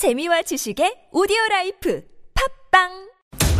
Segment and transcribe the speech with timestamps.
[0.00, 2.00] 재미와 지식의 오디오 라이프.
[2.32, 3.09] 팟빵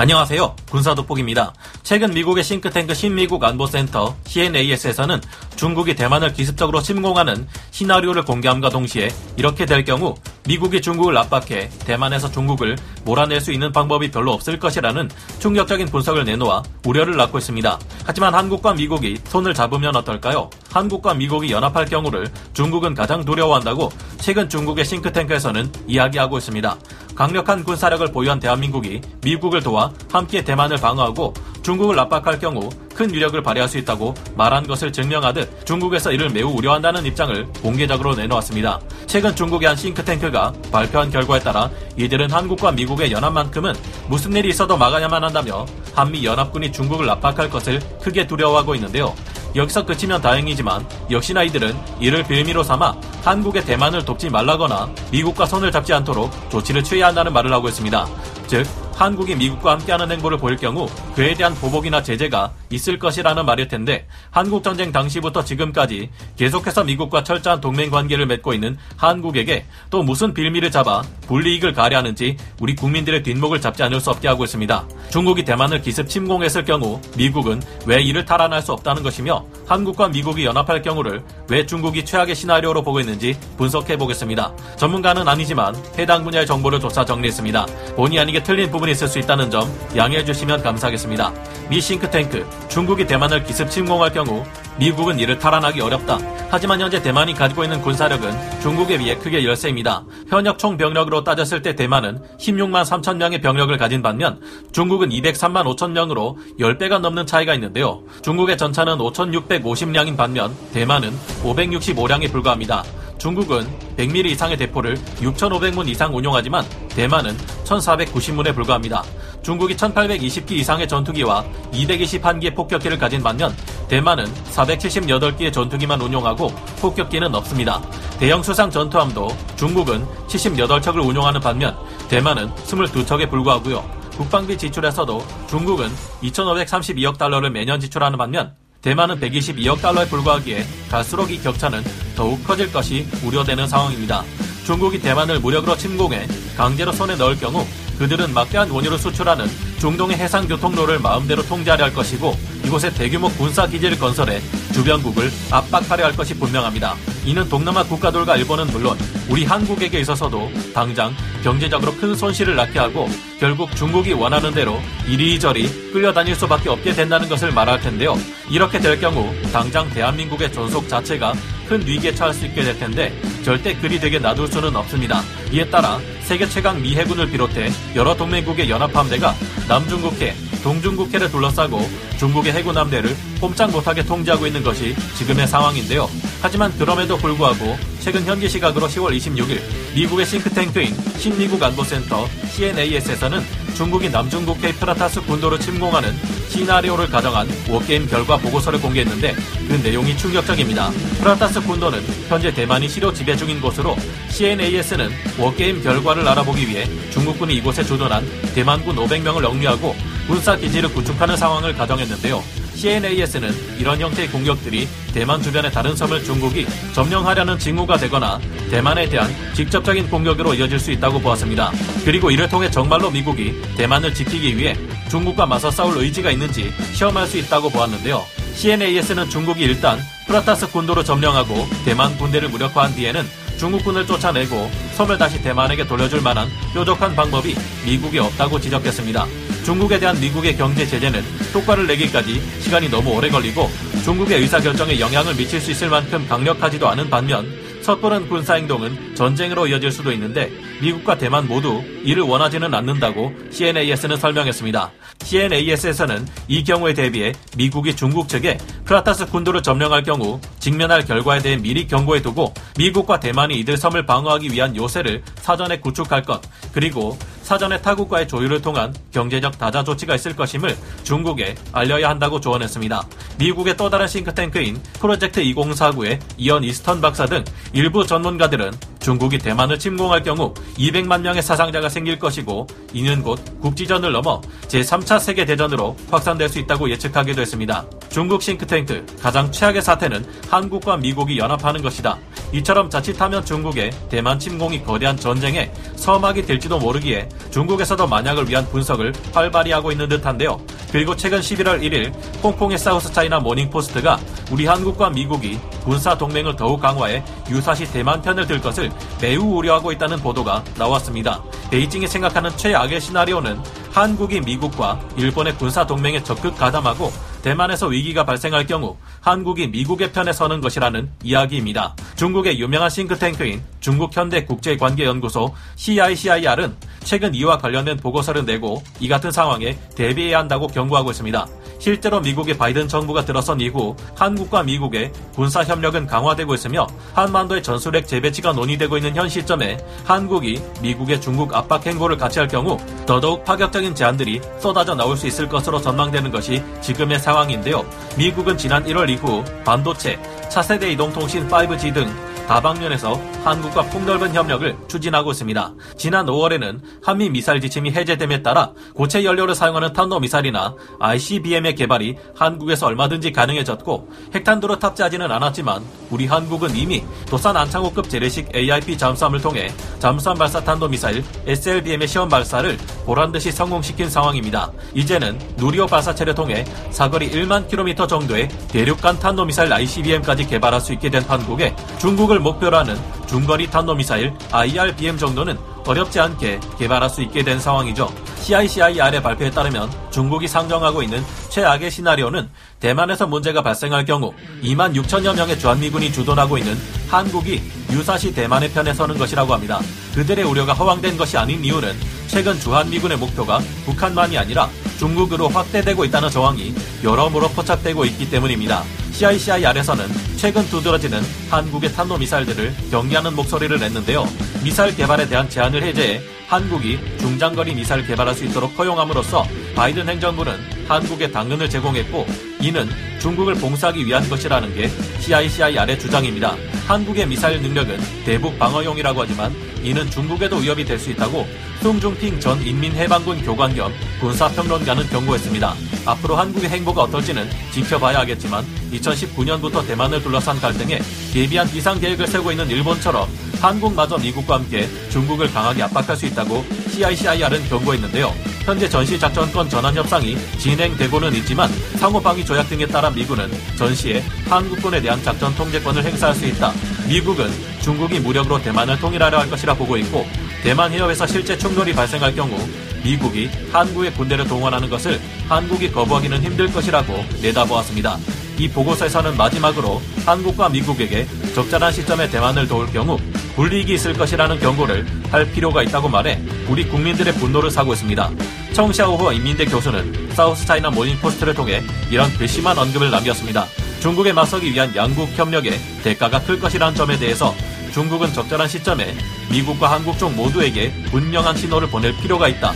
[0.01, 0.57] 안녕하세요.
[0.71, 1.53] 군사돋보기입니다.
[1.83, 5.21] 최근 미국의 싱크탱크 신미국 안보센터 CNAS에서는
[5.57, 10.15] 중국이 대만을 기습적으로 침공하는 시나리오를 공개함과 동시에 이렇게 될 경우
[10.47, 16.63] 미국이 중국을 압박해 대만에서 중국을 몰아낼 수 있는 방법이 별로 없을 것이라는 충격적인 분석을 내놓아
[16.87, 17.79] 우려를 낳고 있습니다.
[18.07, 20.49] 하지만 한국과 미국이 손을 잡으면 어떨까요?
[20.73, 26.79] 한국과 미국이 연합할 경우를 중국은 가장 두려워한다고 최근 중국의 싱크탱크에서는 이야기하고 있습니다.
[27.15, 33.69] 강력한 군사력을 보유한 대한민국이 미국을 도와 함께 대만을 방어하고 중국을 압박할 경우 큰 위력을 발휘할
[33.69, 38.81] 수 있다고 말한 것을 증명하듯 중국에서 이를 매우 우려한다는 입장을 공개적으로 내놓았습니다.
[39.07, 43.75] 최근 중국의 한 싱크탱크가 발표한 결과에 따라 이들은 한국과 미국의 연합만큼은
[44.09, 49.15] 무슨 일이 있어도 막아야만 한다며 한미 연합군이 중국을 압박할 것을 크게 두려워하고 있는데요.
[49.55, 55.93] 여기서 그치면 다행이지만 역시나 이들은 이를 빌미로 삼아 한국의 대만을 돕지 말라거나 미국과 손을 잡지
[55.93, 58.07] 않도록 조치를 취해야 한다는 말을 하고 있습니다.
[58.47, 58.67] 즉
[59.01, 64.63] 한국이 미국과 함께하는 행보를 보일 경우 그에 대한 보복이나 제재가 있을 것이라는 말일 텐데 한국
[64.63, 71.01] 전쟁 당시부터 지금까지 계속해서 미국과 철저한 동맹 관계를 맺고 있는 한국에게 또 무슨 빌미를 잡아
[71.29, 74.85] 불이익을 가려하는지 우리 국민들의 뒷목을 잡지 않을 수 없게 하고 있습니다.
[75.11, 80.83] 중국이 대만을 기습 침공했을 경우 미국은 왜 이를 탈환할 수 없다는 것이며 한국과 미국이 연합할
[80.83, 84.53] 경우를 왜 중국이 최악의 시나리오로 보고 있는지 분석해 보겠습니다.
[84.75, 87.67] 전문가는 아니지만 해당 분야의 정보를 조사 정리했습니다.
[87.95, 91.33] 본의 아니게 틀린 부분이 있을 수 있다는 점 양해해 주시면 감사하겠습니다.
[91.69, 94.45] 미 싱크탱크 중국이 대만을 기습 침공할 경우
[94.77, 96.19] 미국은 이를 탈환하기 어렵다.
[96.53, 100.05] 하지만 현재 대만이 가지고 있는 군사력은 중국에 비해 크게 열세입니다.
[100.29, 104.41] 현역 총 병력으로 따졌을 때 대만은 16만 3천 명의 병력을 가진 반면
[104.73, 108.03] 중국은 203만 5천 명으로 10배가 넘는 차이가 있는데요.
[108.23, 111.13] 중국의 전차는 5,650량인 반면 대만은
[111.45, 112.83] 565량에 불과합니다.
[113.19, 119.05] 중국은 100mm 이상의 대포를 6,500문 이상 운용하지만 대만은 1,490문에 불과합니다.
[119.43, 123.55] 중국이 1,820기 이상의 전투기와 221기의 폭격기를 가진 반면
[123.91, 126.47] 대만은 478기의 전투기만 운용하고
[126.81, 127.83] 폭격기는 없습니다.
[128.21, 131.77] 대형 수상 전투함도 중국은 78척을 운용하는 반면
[132.09, 133.85] 대만은 22척에 불과하고요.
[134.17, 135.89] 국방비 지출에서도 중국은
[136.23, 141.83] 2,532억 달러를 매년 지출하는 반면 대만은 122억 달러에 불과하기에 갈수록 이 격차는
[142.15, 144.23] 더욱 커질 것이 우려되는 상황입니다.
[144.67, 147.67] 중국이 대만을 무력으로 침공해 강제로 손에 넣을 경우
[148.01, 149.47] 그들은 막대한 원유를 수출하는
[149.79, 152.35] 중동의 해상 교통로를 마음대로 통제하려 할 것이고
[152.65, 154.41] 이곳에 대규모 군사 기지를 건설해
[154.73, 156.95] 주변국을 압박하려 할 것이 분명합니다.
[157.27, 158.97] 이는 동남아 국가들과 일본은 물론
[159.29, 163.07] 우리 한국에게 있어서도 당장 경제적으로 큰 손실을 낳게 하고
[163.39, 168.17] 결국 중국이 원하는 대로 이리저리 끌려다닐 수밖에 없게 된다는 것을 말할 텐데요.
[168.51, 171.35] 이렇게 될 경우 당장 대한민국의 존속 자체가
[171.71, 175.23] 큰 위기에 처할 수 있게 될 텐데 절대 그리 되게 놔둘 수는 없습니다.
[175.53, 179.33] 이에 따라 세계 최강 미 해군을 비롯해 여러 동맹국의 연합함대가
[179.69, 181.81] 남중국해, 동중국해를 둘러싸고
[182.19, 186.11] 중국의 해군 함대를 꼼짝 못하게 통제하고 있는 것이 지금의 상황인데요.
[186.43, 189.61] 하지만 그럼에도 불구하고 최근 현지 시각으로 10월 26일
[189.95, 193.41] 미국의 싱크탱크인 신미국 안보센터 CNAS에서는
[193.81, 196.15] 중국이 남중국해 프라타스 군도를 침공하는
[196.51, 199.35] 시나리오를 가정한 워게임 결과 보고서를 공개했는데
[199.67, 200.91] 그 내용이 충격적입니다.
[201.19, 203.97] 프라타스 군도는 현재 대만이 실효 지배 중인 곳으로
[204.29, 208.23] CNAS는 워게임 결과를 알아보기 위해 중국군이 이곳에 주둔한
[208.55, 212.60] 대만군 500명을 억류하고 군사기지를 구축하는 상황을 가정했는데요.
[212.81, 220.09] CNAS는 이런 형태의 공격들이 대만 주변의 다른 섬을 중국이 점령하려는 징후가 되거나 대만에 대한 직접적인
[220.09, 221.73] 공격으로 이어질 수 있다고 보았습니다.
[222.07, 224.75] 그리고 이를 통해 정말로 미국이 대만을 지키기 위해
[225.11, 228.25] 중국과 맞서 싸울 의지가 있는지 시험할 수 있다고 보았는데요.
[228.55, 233.27] CNAS는 중국이 일단 프라타스 군도를 점령하고 대만 군대를 무력화한 뒤에는
[233.59, 237.55] 중국군을 쫓아내고 섬을 다시 대만에게 돌려줄 만한 뾰족한 방법이
[237.85, 239.27] 미국에 없다고 지적했습니다.
[239.65, 241.23] 중국에 대한 미국의 경제 제재는
[241.55, 243.69] 효과를 내기까지 시간이 너무 오래 걸리고
[244.05, 247.47] 중국의 의사결정에 영향을 미칠 수 있을 만큼 강력하지도 않은 반면
[247.83, 250.51] 섣부른 군사행동은 전쟁으로 이어질 수도 있는데
[250.81, 254.91] 미국과 대만 모두 이를 원하지는 않는다고 CNAS는 설명했습니다.
[255.25, 261.87] CNAS에서는 이 경우에 대비해 미국이 중국 측에 프라타스 군도를 점령할 경우 직면할 결과에 대해 미리
[261.87, 266.43] 경고해 두고 미국과 대만이 이들 섬을 방어하기 위한 요새를 사전에 구축할 것
[266.73, 267.19] 그리고
[267.51, 273.03] 사전에 타국과의 조율을 통한 경제적 다자 조치가 있을 것임을 중국에 알려야 한다고 조언했습니다.
[273.41, 277.43] 미국의 또 다른 싱크탱크인 프로젝트 2049의 이언 이스턴 박사 등
[277.73, 278.71] 일부 전문가들은
[279.11, 285.97] 중국이 대만을 침공할 경우 200만 명의 사상자가 생길 것이고 이는 곧 국지전을 넘어 제3차 세계대전으로
[286.13, 287.85] 확산될 수 있다고 예측하기도 했습니다.
[288.09, 292.19] 중국 싱크탱크 가장 최악의 사태는 한국과 미국이 연합하는 것이다.
[292.53, 299.73] 이처럼 자칫하면 중국의 대만 침공이 거대한 전쟁에 서막이 될지도 모르기에 중국에서도 만약을 위한 분석을 활발히
[299.73, 300.61] 하고 있는 듯한데요.
[300.93, 302.13] 그리고 최근 11월 1일
[302.45, 304.21] 홍콩의 사우스 차이나 모닝포스트가
[304.53, 308.91] 우리 한국과 미국이 군사 동맹을 더욱 강화해 유사시 대만 편을 들 것을
[309.21, 311.43] 매우 우려하고 있다는 보도가 나왔습니다.
[311.71, 313.61] 베이징이 생각하는 최악의 시나리오는
[313.93, 317.13] 한국이 미국과 일본의 군사 동맹에 적극 가담하고
[317.43, 321.95] 대만에서 위기가 발생할 경우 한국이 미국의 편에 서는 것이라는 이야기입니다.
[322.21, 330.67] 중국의 유명한 싱크탱크인 중국현대국제관계연구소 CICIR은 최근 이와 관련된 보고서를 내고 이 같은 상황에 대비해야 한다고
[330.67, 331.47] 경고하고 있습니다.
[331.79, 338.53] 실제로 미국의 바이든 정부가 들어선 이후 한국과 미국의 군사 협력은 강화되고 있으며 한반도의 전술핵 재배치가
[338.53, 342.77] 논의되고 있는 현 시점에 한국이 미국의 중국 압박 행보를 같이 할 경우
[343.07, 347.83] 더더욱 파격적인 제안들이 쏟아져 나올 수 있을 것으로 전망되는 것이 지금의 상황인데요.
[348.19, 350.19] 미국은 지난 1월 이후 반도체,
[350.51, 353.15] 차세대 이동통신 5G 등 다방면에서
[353.45, 355.73] 한국과 폭넓은 협력을 추진하고 있습니다.
[355.97, 363.31] 지난 5월에는 한미 미사일 지침이 해제됨에 따라 고체 연료를 사용하는 탄도미사일이나 ICBM의 개발이 한국에서 얼마든지
[363.31, 370.61] 가능해졌고 핵탄두로 탑재하지는 않았지만 우리 한국은 이미 도산 안창호급 재래식 AIP 잠수함을 통해 잠수함 발사
[370.61, 372.77] 탄도미사일 SLBM의 시험 발사를
[373.07, 374.73] 보란듯이 성공시킨 상황입니다.
[374.95, 381.23] 이제는 누리호 발사체를 통해 사거리 1만 킬로미터 정도의 대륙간 탄도미사일 ICBM까지 개발할 수 있게 된
[381.23, 382.97] 한국에 중국을 목표로 하는
[383.27, 388.13] 중거리 탄도미사일 IRBM 정도는 어렵지 않게 개발할 수 있게 된 상황이죠.
[388.41, 392.49] CICIR의 발표에 따르면 중국이 상정하고 있는 최악의 시나리오는
[392.81, 394.33] 대만에서 문제가 발생할 경우
[394.63, 396.77] 2만 6천여 명의 주한미군이 주둔하고 있는
[397.09, 399.81] 한국이 유사시 대만의 편에 서는 것이라고 합니다.
[400.15, 401.95] 그들의 우려가 허황된 것이 아닌 이유는
[402.29, 408.85] 최근 주한미군의 목표가 북한만이 아니라 중국으로 확대되고 있다는 정황이 여러모로 포착되고 있기 때문입니다.
[409.13, 411.21] CICIR에서는 최근 두드러지는
[411.51, 414.27] 한국의 탄도미사일들을 격리하는 목소리를 냈는데요.
[414.63, 419.47] 미사일 개발에 대한 제한을 해제해 한국이 중장거리 미사일 개발할 수 있도록 허용함으로써
[419.77, 420.59] 바이든 행정부는
[420.89, 422.27] 한국에 당근을 제공했고
[422.61, 422.89] 이는
[423.21, 424.91] 중국을 봉사하기 위한 것이라는 게
[425.21, 426.57] CICIR의 주장입니다.
[426.89, 431.47] 한국의 미사일 능력은 대북 방어용이라고 하지만 이는 중국에도 위협이 될 수 있다고
[431.83, 433.91] 송중핑 전 인민해방군 교관 겸
[434.21, 435.75] 군사평론가는 경고했습니다.
[436.05, 441.01] 앞으로 한국의 행보가 어떨지는 지켜봐야 하겠지만 2019년부터 대만을 둘러싼 갈등에
[441.33, 443.29] 대비한 비상계획을 세우고 있는 일본처럼
[443.61, 448.35] 한국마저 미국과 함께 중국을 강하게 압박할 수 있다고 CICIR은 경고했는데요.
[448.65, 455.55] 현재 전시작전권 전환 협상이 진행되고는 있지만 상호방위 조약 등에 따라 미군은 전시에 한국군에 대한 작전
[455.55, 456.73] 통제권을 행사할 수 있다.
[457.09, 457.51] 미국은
[457.81, 460.27] 중국이 무력으로 대만을 통일하려 할 것이라 보고 있고
[460.63, 462.57] 대만 해협에서 실제 충돌이 발생할 경우
[463.03, 468.19] 미국이 한국의 군대를 동원하는 것을 한국이 거부하기는 힘들 것이라고 내다보았습니다.
[468.59, 473.19] 이 보고서에서는 마지막으로 한국과 미국에게 적절한 시점에 대만을 도울 경우
[473.57, 476.39] 불이익이 있을 것이라는 경고를 할 필요가 있다고 말해
[476.69, 478.31] 우리 국민들의 분노를 사고 있습니다.
[478.75, 483.67] 청샤오호 인민대 교수는 사우스 차이나 모닝포스트를 통해 이런 괘씸한 언급을 남겼습니다.
[484.01, 487.55] 중국에 맞서기 위한 양국 협력의 대가가 클 것이라는 점에 대해서
[487.93, 489.15] 중국은 적절한 시점에
[489.51, 492.73] 미국과 한국 쪽 모두에게 분명한 신호를 보낼 필요가 있다.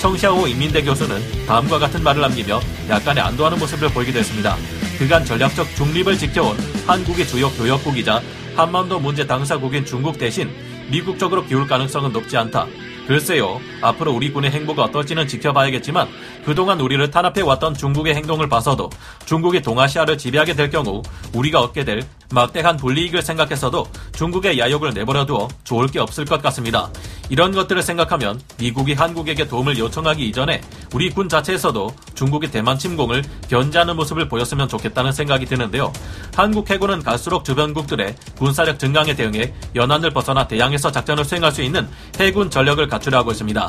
[0.00, 4.56] 청샤오 인민대 교수는 다음과 같은 말을 남기며 약간의 안도하는 모습을 보이기도 했습니다.
[4.98, 8.20] 그간 전략적 중립을 지켜온 한국의 주요 교역국이자
[8.54, 10.50] 한반도 문제 당사국인 중국 대신
[10.90, 12.66] 미국 쪽으로 기울 가능성은 높지 않다.
[13.06, 16.08] 글쎄요, 앞으로 우리 군의 행보가 어떨지는 지켜봐야겠지만
[16.44, 18.90] 그동안 우리를 탄압해왔던 중국의 행동을 봐서도
[19.24, 21.02] 중국이 동아시아를 지배하게 될 경우
[21.34, 22.02] 우리가 얻게 될
[22.32, 26.90] 막대한 불이익을 생각해서도 중국의 야욕을 내버려두어 좋을 게 없을 것 같습니다.
[27.28, 30.60] 이런 것들을 생각하면 미국이 한국에게 도움을 요청하기 이전에
[30.92, 35.92] 우리 군 자체에서도 중국의 대만 침공을 견제하는 모습을 보였으면 좋겠다는 생각이 드는데요.
[36.34, 41.88] 한국 해군은 갈수록 주변국들의 군사력 증강에 대응해 연안을 벗어나 대양에서 작전을 수행할 수 있는
[42.18, 43.68] 해군 전력을 갖추려 하고 있습니다.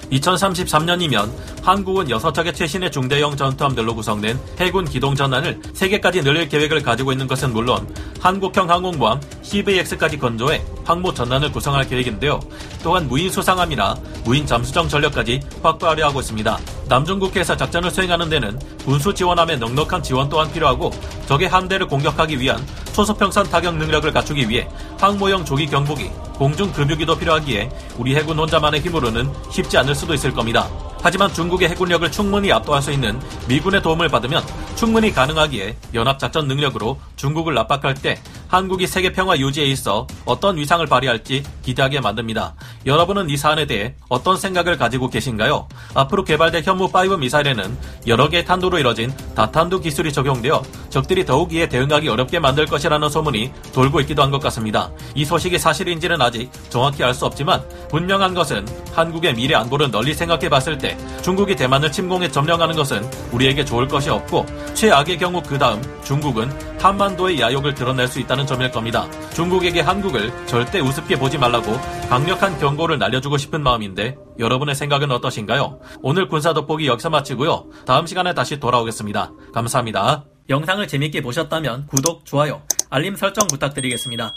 [0.11, 1.31] 2033년이면
[1.63, 7.53] 한국은 6척의 최신의 중대형 전투함들로 구성된 해군 기동 전환을 3개까지 늘릴 계획을 가지고 있는 것은
[7.53, 7.87] 물론
[8.19, 12.39] 한국형 항공모함 CVX까지 건조해 항모 전환을 구성할 계획인데요.
[12.83, 16.59] 또한 무인 수상함이나 무인 잠수정 전력까지 확보하려 하고 있습니다.
[16.89, 20.91] 남중국해에서 작전을 수행하는 데는 군수 지원함의 넉넉한 지원 또한 필요하고
[21.27, 24.67] 적의 함대를 공격하기 위한 초소평선 타격 능력을 갖추기 위해
[24.99, 30.67] 항모형 조기 경보기, 공중 급유기도 필요하기에 우리 해군 혼자만의 힘으로는 쉽지 않을 수도 있을 겁니다.
[31.01, 34.43] 하지만 중국의 해군력을 충분히 압도할 수 있는 미군의 도움을 받으면
[34.75, 41.43] 충분히 가능하기에 연합작전 능력으로 중국을 압박할 때 한국이 세계 평화 유지에 있어 어떤 위상을 발휘할지
[41.63, 42.53] 기대하게 만듭니다.
[42.85, 45.67] 여러분은 이 사안에 대해 어떤 생각을 가지고 계신가요?
[45.93, 52.09] 앞으로 개발될 현무5 미사일에는 여러 개의 탄두로 이뤄진 다탄두 기술이 적용되어 적들이 더욱 이에 대응하기
[52.09, 54.89] 어렵게 만들 것이라는 소문이 돌고 있기도 한 것 같습니다.
[55.13, 60.47] 이 소식이 사실인지는 아직 정확히 알 수 없지만 분명한 것은 한국의 미래 안보를 널리 생각해
[60.47, 65.81] 봤을 때 중국이 대만을 침공해 점령하는 것은 우리에게 좋을 것이 없고 최악의 경우 그 다음
[66.05, 66.49] 중국은
[66.81, 69.07] 한반도의 야욕을 드러낼 수 있다는 점일 겁니다.
[69.35, 71.73] 중국에게 한국을 절대 우습게 보지 말라고
[72.09, 75.79] 강력한 경고를 날려주고 싶은 마음인데 여러분의 생각은 어떠신가요?
[76.01, 77.65] 오늘 군사 돋보기 여기서 마치고요.
[77.85, 79.31] 다음 시간에 다시 돌아오겠습니다.
[79.53, 80.25] 감사합니다.
[80.49, 84.33] 영상을 재밌게 보셨다면 구독, 좋아요, 알림 설정 부탁드리겠습니다.